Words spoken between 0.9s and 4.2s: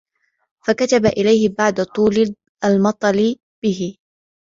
إلَيْهِ بَعْدَ طُولِ الْمَطْلِ بِهِ